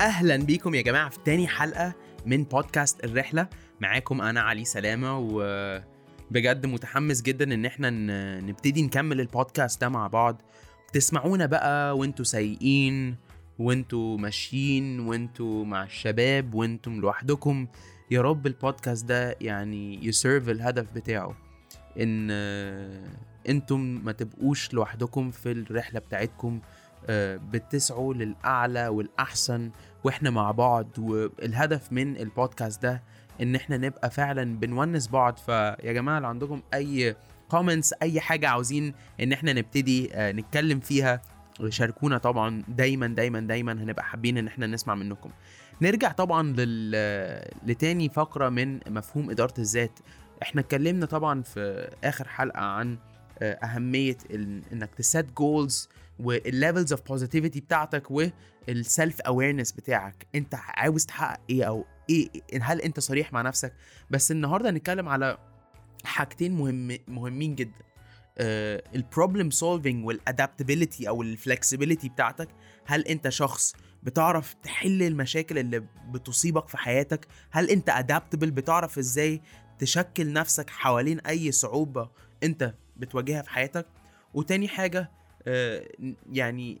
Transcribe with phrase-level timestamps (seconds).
[0.00, 1.94] أهلا بيكم يا جماعة في تاني حلقة
[2.26, 3.48] من بودكاست الرحلة.
[3.80, 7.90] معاكم أنا علي سلامة وبجد متحمس جدا إن إحنا
[8.40, 10.42] نبتدي نكمل البودكاست ده مع بعض.
[10.92, 13.16] تسمعونا بقى وانتوا سايقين
[13.58, 17.66] وانتوا ماشيين وانتوا مع الشباب وأنتم لوحدكم.
[18.10, 21.36] يا رب البودكاست ده يعني يسيرف الهدف بتاعه
[22.00, 22.30] إن
[23.48, 26.60] أنتم ما تبقوش لوحدكم في الرحلة بتاعتكم.
[27.06, 29.70] آه، بتسعوا للأعلى والأحسن.
[30.04, 33.02] وإحنا مع بعض والهدف من البودكاست ده
[33.42, 35.36] إن إحنا نبقى فعلا بنونس بعض.
[35.36, 37.16] فيا جماعة لو عندكم أي
[37.48, 41.22] comments أي حاجة عاوزين إن إحنا نبتدي آه، نتكلم فيها
[41.68, 42.62] شاركونا طبعا.
[42.68, 45.30] دايما دايما دايما هنبقى حابين إن إحنا نسمع منكم.
[45.82, 46.90] نرجع طبعا لل...
[47.66, 49.98] لتاني فقرة من مفهوم إدارة الذات.
[50.42, 52.98] إحنا اتكلمنا طبعا في آخر حلقة عن
[53.42, 54.16] آه، أهمية
[54.72, 55.88] إنك ت set goals
[56.20, 60.26] وال levels of positivity بتاعتك وال self-awareness بتاعك.
[60.34, 62.28] انت عاوز تحقق إيه أو إيه
[62.62, 63.72] هل انت صريح مع نفسك؟
[64.10, 65.38] بس النهارده هنتكلم على
[66.04, 67.84] حاجتين مهم مهمين جدا.
[68.94, 72.48] ال problem solving وال adaptability أو ال flexibility بتاعتك.
[72.86, 79.42] هل انت شخص بتعرف تحل المشاكل اللي بتصيبك في حياتك؟ هل انت adaptable بتعرف إزاي
[79.78, 82.10] تشكل نفسك حوالين أي صعوبة
[82.42, 83.86] انت بتواجهها في حياتك؟
[84.34, 85.19] وتاني حاجة آه،
[86.32, 86.80] يعني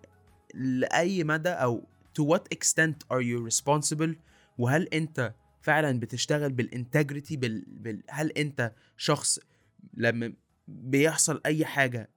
[0.54, 1.84] لأي مدى أو
[2.20, 4.10] to what extent are you responsible
[4.58, 7.64] وهل أنت فعلا بتشتغل بالانتجريتي بال...
[7.68, 8.02] بال...
[8.08, 9.38] هل أنت شخص
[9.94, 10.32] لما
[10.68, 12.10] بيحصل أي حاجة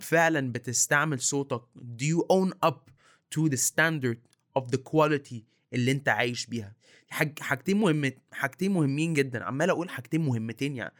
[0.00, 1.62] فعلا بتستعمل صوتك؟
[1.98, 2.90] Do you own up
[3.34, 4.18] to the standard
[4.58, 6.74] of the quality اللي أنت عايش بيها.
[7.08, 7.38] حاج...
[7.38, 9.44] حاجتين مهم حاجتين مهمين جدا.
[9.44, 10.94] عمال أقول حاجتين مهمتين يعني.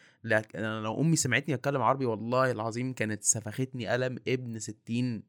[0.55, 5.23] لو أمي سمعتني أتكلم عربي والله العظيم كانت سفختني قلم ابن ستين.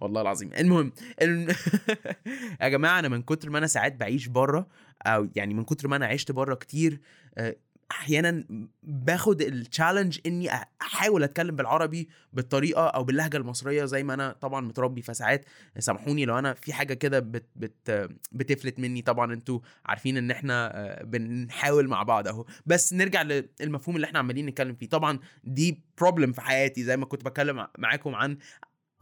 [0.00, 0.52] والله العظيم.
[0.52, 1.48] المهم الم...
[2.62, 4.66] يا جماعة أنا من كتر ما أنا ساعات بعيش بره
[5.06, 7.00] أو يعني من كتر ما أنا عشت بره كتير
[7.38, 7.56] آه،
[7.92, 8.44] أحيانا
[8.82, 10.48] باخد التشالنج إني
[10.82, 15.44] أحاول أتكلم بالعربي بالطريقة أو باللهجة المصرية زي ما أنا طبعا متربي فساعات
[15.78, 19.02] سامحوني لو أنا في حاجة كده بت بت بتفلت مني.
[19.02, 22.46] طبعا أنتوا عارفين إن إحنا آه، بنحاول مع بعض أهو.
[22.66, 24.88] بس نرجع للمفهوم اللي إحنا عمالين نتكلم فيه.
[24.88, 26.84] طبعا دي بروبلم في حياتي.
[26.84, 28.38] زي ما كنت بتكلم معاكم عن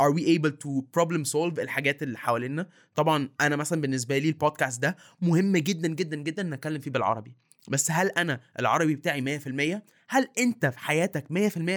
[0.03, 2.69] are we able to problem solve الحاجات اللي حوالينا.
[2.95, 7.37] طبعا أنا مثلا بالنسبة لي البودكاست ده مهم جدا جدا جدا نتكلم فيه بالعربي.
[7.70, 11.28] بس هل أنا العربي بتاعي 100% هل أنت في حياتك 100%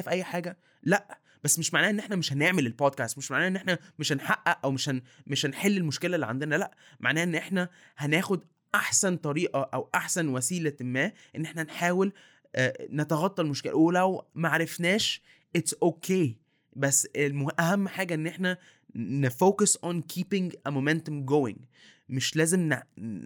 [0.02, 3.56] في أي حاجة لأ بس مش معناه إن إحنا مش هنعمل البودكاست مش معناه إن
[3.56, 5.02] إحنا مش هنحقق أو مش هن...
[5.28, 8.44] مش هنحل المشكلة اللي عندنا لأ معناه إن إحنا هناخد
[8.76, 12.14] أحسن طريقة أو أحسن وسيلة ما إن إحنا نحاول
[12.56, 15.22] آه، نتخطى المشكلة ولو ما عرفناش
[15.56, 16.44] it's okay okay.
[16.76, 17.08] بس.
[17.60, 18.58] أهم حاجة إن إحنا
[18.96, 21.60] ن focus on keeping a momentum going
[22.14, 22.74] مش لازم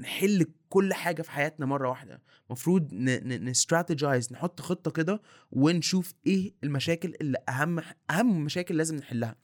[0.02, 2.22] نحل كل حاجة في حياتنا مرة واحدة.
[2.48, 5.22] المفروض نستراتيجايز نحط خطة كده
[5.52, 9.36] ونشوف إيه المشاكل اللي أهم أهم مشاكل لازم نحلها.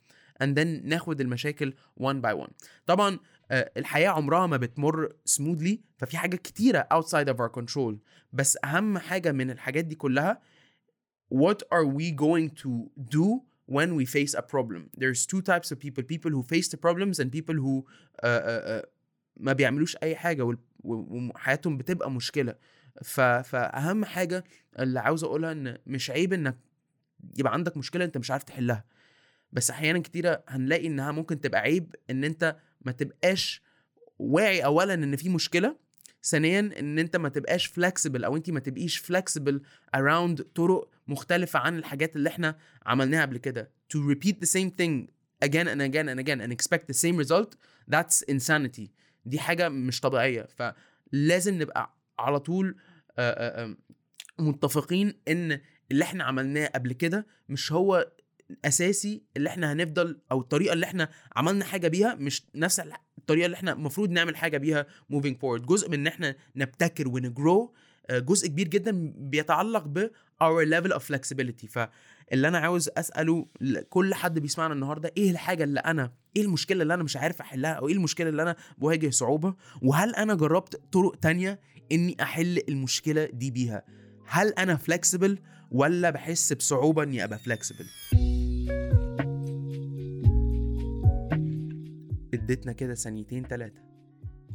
[0.44, 2.52] And then ناخد المشاكل one by one.
[2.86, 3.20] طبعا
[3.52, 7.96] آه، الحياة عمرها ما بتمر smoothly ففي حاجات كتيرة outside of our control.
[8.34, 10.42] بس أهم حاجة من الحاجات دي كلها
[11.34, 14.90] what are we going to do when we face a problem?
[14.98, 16.04] There's two types of people.
[16.04, 17.86] People who face the problems and people who
[18.24, 18.81] uh, uh,
[19.38, 22.55] ما بيعملوش أي حاجة وحياتهم بتبقى مشكلة.
[23.03, 23.21] ف...
[23.21, 24.44] فأهم حاجة
[24.79, 26.57] اللي عاوز أقولها إن مش عيب إنك
[27.38, 28.85] يبقى عندك مشكلة أنت مش عارف تحلها.
[29.51, 33.61] بس أحيانا كتيرة هنلاقي إنها ممكن تبقى عيب إن أنت ما تبقاش
[34.19, 35.77] واعي اولا إن في مشكلة
[36.23, 39.61] ثانيا إن أنت ما تبقاش فلكسبل أو انت ما تبقيش فلكسبل
[39.97, 43.71] around طرق مختلفة عن الحاجات اللي إحنا عملناها قبل كده.
[43.94, 45.07] To repeat the same thing
[45.45, 47.55] again and again and again and expect the same result
[47.94, 48.88] that's insanity.
[49.25, 50.47] دي حاجة مش طبيعية.
[50.57, 52.75] فلازم نبقى على طول
[53.17, 53.75] آه، آه،
[54.39, 55.59] متفقين إن
[55.91, 58.12] اللي إحنا عملناه قبل كده مش هو
[58.66, 62.81] أساسي اللي إحنا هنفضل أو الطريقة اللي إحنا عملنا حاجة بيها مش نفس
[63.18, 65.62] الطريقة اللي إحنا المفروض نعمل حاجة بيها moving forward.
[65.65, 67.74] جزء من إن إحنا نبتكر ونجرو
[68.09, 70.09] آه، جزء كبير جدا بيتعلق ب
[70.44, 71.68] our level of flexibility.
[71.69, 76.94] فاللي أنا عاوز أسأله لكل حد بيسمعنا النهارده إيه الحاجة اللي أنا إيه المشكلة اللي
[76.94, 81.15] أنا مش عارف أحلها أو إيه المشكلة اللي أنا بواجه صعوبة؟ وهل أنا جربت طرق
[81.15, 81.59] تانية
[81.91, 83.83] إني أحل المشكلة دي بيها؟
[84.27, 85.39] هل أنا flexible
[85.71, 87.86] ولا بحس بصعوبة إني أبقى flexible
[92.33, 93.81] اديتنا كده ثانيتين ثلاثة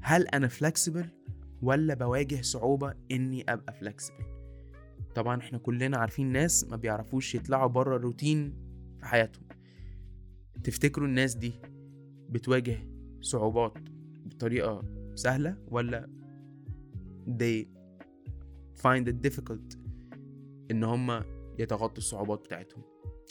[0.03, 1.07] هل أنا flexible
[1.63, 4.25] ولا بواجه صعوبة إني أبقى flexible
[5.15, 8.55] طبعا إحنا كلنا عارفين ناس ما بيعرفوش يطلعوا بره الروتين
[9.01, 9.48] في حياتهم.
[10.65, 11.53] تفتكروا الناس دي
[12.29, 12.79] بتواجه
[13.21, 13.79] صعوبات
[14.27, 14.83] بطريقة
[15.15, 16.09] سهلة ولا
[17.29, 17.67] they
[18.83, 19.77] find it difficult
[20.71, 21.23] إن هم
[21.59, 22.83] يتغطوا الصعوبات بتاعتهم؟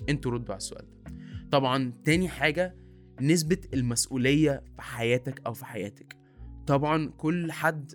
[0.09, 1.11] أنتوا ردوا على السؤال ده.
[1.51, 2.75] طبعا تاني حاجة
[3.21, 6.17] نسبة المسؤولية في حياتك أو في حياتك.
[6.67, 7.91] طبعا كل حد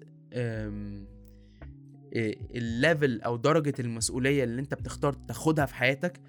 [2.13, 6.21] إيه، الليفل أو درجة المسؤولية اللي أنت بتختار تاخدها في حياتك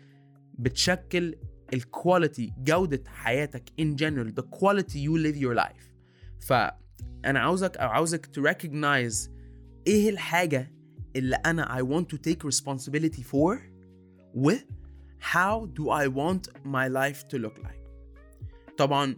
[0.59, 1.35] بتشكل
[1.73, 5.83] الكواليتي جوده حياتك in general the quality you live your life
[6.39, 9.29] فانا عاوزك أو عاوزك to recognize
[9.87, 10.71] إيه الحاجة
[11.15, 13.57] اللي أنا I want to take responsibility for
[14.35, 14.51] و
[15.33, 17.83] how do I want my life to look like
[18.77, 19.15] طبعا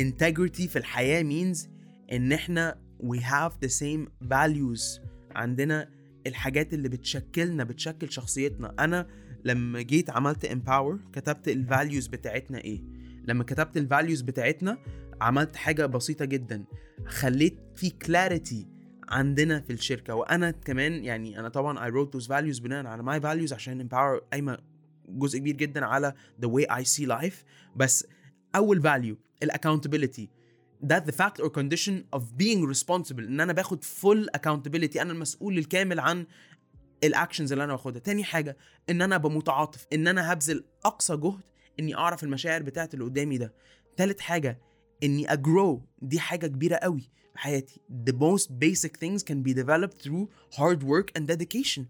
[0.00, 1.68] integrity في الحياة means
[2.12, 5.90] ان إحنا we have the same values عندنا
[6.26, 9.06] الحاجات اللي بتشكلنا بتشكل شخصيتنا أنا
[9.44, 12.82] لما جيت عملت empower كتبت ال values بتاعتنا إيه؟
[13.24, 14.78] لما كتبت ال values بتاعتنا
[15.20, 16.64] عملت حاجة بسيطة جدا.
[17.06, 18.66] خليت في clarity
[19.08, 20.14] عندنا في الشركة.
[20.14, 24.22] وأنا كمان يعني أنا طبعا I wrote those values بناء على my values عشان empower
[24.32, 24.58] قايمة
[25.08, 26.14] جزء كبير جدا على
[26.44, 27.44] the way I see life.
[27.76, 28.06] بس
[28.56, 30.28] أول value ال accountability.
[30.86, 33.18] That the fact or condition of being responsible.
[33.18, 35.00] إن أنا باخد full accountability.
[35.00, 36.26] أنا المسؤول الكامل عن
[37.04, 38.00] ال actions اللي أنا باخدها.
[38.00, 38.56] تاني حاجة
[38.90, 41.40] إن أنا أبقى متعاطف إن أنا هبذل أقصى جهد
[41.80, 43.54] إني أعرف المشاعر بتاعت اللي قدامي ده.
[43.96, 44.58] تالت حاجة
[45.02, 47.80] إني I grow دي حاجة كبيرة قوي في حياتي.
[48.06, 50.26] The most basic things can be developed through
[50.58, 51.82] hard work and dedication.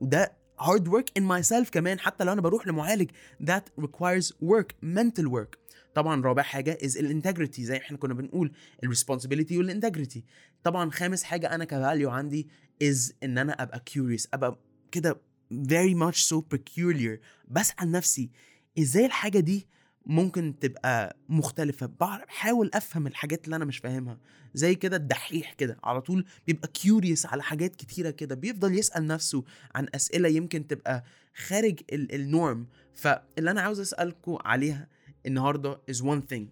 [0.00, 2.00] وده hard work in myself كمان.
[2.00, 3.10] حتى لو أنا بروح لمعالج
[3.42, 5.58] that requires work mental work.
[5.96, 8.52] طبعا رابع حاجة is ال integrity زي إحنا كنا بنقول
[8.84, 10.24] ال responsibility وال integrity
[10.62, 12.48] طبعا خامس حاجة أنا ك value عندي
[12.84, 14.58] is إن أنا أبقى curious أبقى
[14.92, 15.20] كده
[15.52, 17.18] very much so peculiar.
[17.48, 18.30] بسأل نفسي
[18.78, 19.66] إزاي الحاجة دي
[20.06, 24.18] ممكن تبقى مختلفة؟ بحاول أفهم الحاجات اللي أنا مش فاهمها.
[24.54, 29.44] زي كده الدحيح كده على طول بيبقى curious على حاجات كتيرة كده بيفضل يسأل نفسه
[29.74, 31.04] عن أسئلة يمكن تبقى
[31.46, 34.88] خارج ال- ال norm فاللي أنا عاوز أسألكم عليها
[35.25, 36.45] النهاردة is one thing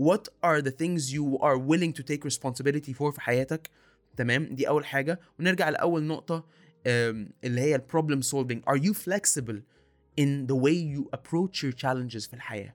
[0.00, 3.70] what are the things you are willing to take responsibility for في حياتك
[4.16, 6.44] تمام دي أول حاجة ونرجع لأول نقطة
[6.86, 9.58] أم، اللي هي ال problem solving are you flexible
[10.20, 12.74] in the way you approach your challenges في الحياة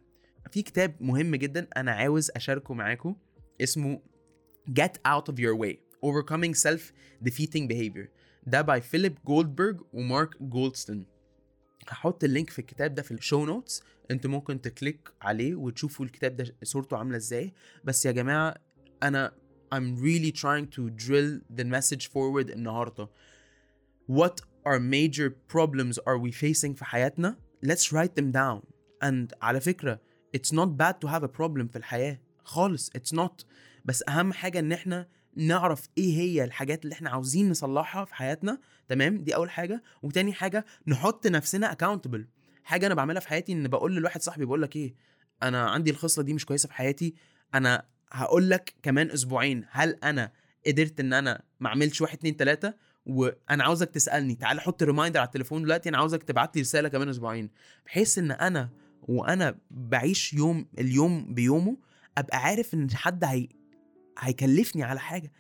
[0.52, 3.16] في كتاب مهم جدا أنا عاوز أشاركه معاكم
[3.62, 4.02] اسمه
[4.80, 5.76] Get Out of Your Way
[6.06, 8.08] Overcoming Self-Defeating Behavior
[8.48, 11.06] ده باي فيليب جولدبرج ومارك جولدستون
[11.89, 16.05] هحط ال link في الكتاب ده في ال show notes أنتوا ممكن تكليك عليه وتشوفوا
[16.05, 17.53] الكتاب ده صورته عاملة إزاي.
[17.85, 18.55] بس يا جماعة
[19.03, 19.33] أنا
[19.75, 23.09] I'm really trying to drill the message forward النهارده.
[24.11, 27.37] What are major problems are we facing في حياتنا?
[27.67, 28.63] Let's write them down.
[29.05, 30.01] And على فكرة
[30.37, 32.91] it's not bad to have a problem في الحياة خالص.
[32.91, 33.45] It's not.
[33.85, 38.59] بس أهم حاجة إن إحنا نعرف إيه هي الحاجات اللي إحنا عاوزين نصلحها في حياتنا
[38.89, 39.83] تمام؟ دي أول حاجة.
[40.03, 42.21] وتاني حاجة نحط نفسنا accountable.
[42.65, 44.95] حاجة أنا بعملها في حياتي إن بقول لواحد صاحبي بقول لك إيه؟
[45.43, 47.15] أنا عندي الخصلة دي مش كويسة في حياتي
[47.55, 49.65] أنا هقول لك كمان أسبوعين.
[49.71, 50.33] هل أنا
[50.67, 52.75] قدرت إن أنا ما أعملش واحد اتنين تلاتة؟
[53.07, 54.35] وأنا عاوزك تسألني.
[54.35, 57.51] تعال حط reminder على التليفون دلوقتي أنا عاوزك تبعت لي رسالة كمان أسبوعين.
[57.87, 58.69] بحيث إن أنا
[59.03, 61.77] وأنا بعيش يوم اليوم بيومه
[62.19, 63.49] أبقى عارف إن حد هي
[64.19, 65.33] هيكلفني على حاجة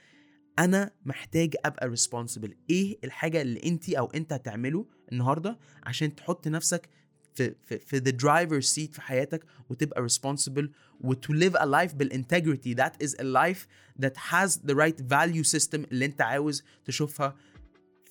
[0.58, 6.88] أنا محتاج أبقى responsible إيه الحاجة اللي انت أو أنت هتعمله النهارده عشان تحط نفسك
[7.34, 10.66] في في في the driver's seat في حياتك وتبقى responsible
[11.00, 12.74] و to live a life بالintegrity.
[12.76, 13.66] That is a life
[14.02, 17.36] that has the right value system اللي أنت عاوز تشوفها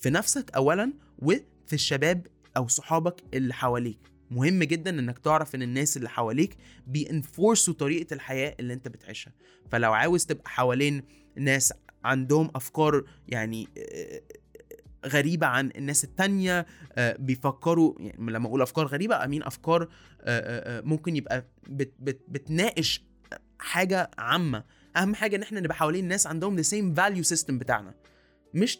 [0.00, 2.26] في نفسك اولا وفي الشباب
[2.56, 4.11] أو صحابك اللي حواليك.
[4.32, 9.32] مهم جدا إنك تعرف إن الناس اللي حواليك بينفورسوا طريقة الحياة اللي أنت بتعيشها.
[9.70, 11.02] فلو عاوز تبقى حوالين
[11.36, 11.72] ناس
[12.04, 14.22] عندهم أفكار يعني آه،
[15.06, 19.88] غريبة عن الناس التانية آه، بيفكروا يعني لما أقول أفكار غريبة امين أفكار
[20.20, 23.04] آه، ممكن يبقى بت بت بتناقش
[23.58, 24.64] حاجة عامة.
[24.96, 27.94] أهم حاجة إن إحنا نبقى حوالين ناس عندهم the same value system بتاعنا.
[28.54, 28.78] مش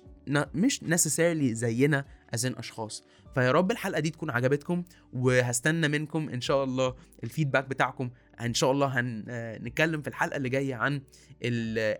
[0.55, 2.05] مش necessarily زينا
[2.37, 3.05] in أشخاص.
[3.35, 8.11] فيا رب الحلقة دي تكون عجبتكم وهستنى منكم إن شاء الله الفيدباك بتاعكم.
[8.41, 11.03] إن شاء الله هنتكلم في الحلقة اللي جاية عن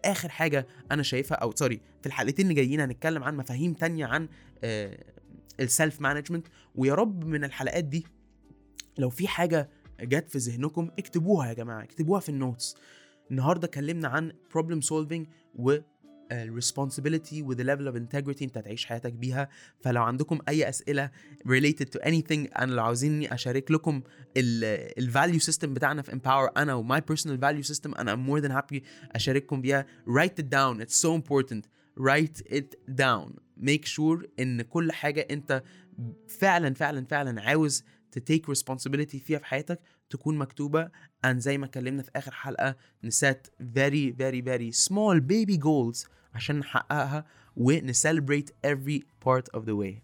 [0.05, 4.29] آخر حاجة أنا شايفها أو sorry في الحلقتين اللي جايين هنتكلم عن مفاهيم تانية عن
[5.61, 8.07] ال self management ويا رب من الحلقات دي
[8.99, 9.71] لو في حاجة
[10.01, 12.77] جت في ذهنكم اكتبوها يا جماعة اكتبوها في ال notes
[13.31, 15.27] النهارده اتكلمنا عن problem solving
[16.32, 21.12] و responsibility with the level of integrity انت هتعيش حياتك بيها فلو عندكم اي اسئله
[21.48, 24.02] related to anything انا لو عاوزيني اشارك لكم
[24.38, 28.52] الفاليو سيستم بتاعنا في empower انا و my personal value system انا I'm more than
[28.52, 28.82] happy
[29.16, 31.62] اشارككم بيها write it down it's so important
[32.00, 35.64] write it down make sure ان كل حاجه انت
[36.28, 37.84] فعلا فعلا فعلا عاوز
[38.18, 39.80] to take responsibility فيها في حياتك
[40.10, 40.90] تكون مكتوبة
[41.26, 46.59] and زي ما اتكلمنا في آخر حلقة نسات very very very small baby goals عشان
[46.59, 47.25] نحققها
[47.57, 49.95] ونسليبريت every part of the way.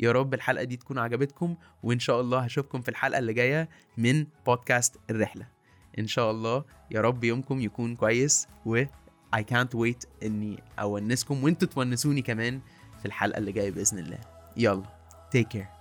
[0.00, 4.26] يا رب الحلقة دي تكون عجبتكم وإن شاء الله هشوفكم في الحلقة اللي جاية من
[4.46, 5.46] بودكاست الرحلة.
[5.98, 8.84] إن شاء الله يا رب يومكم يكون كويس و
[9.36, 12.60] I can't wait إني أونسكم وإنتوا تونسوني كمان
[12.98, 14.18] في الحلقة اللي جاية بإذن الله.
[14.56, 14.82] يلا
[15.36, 15.79] take care.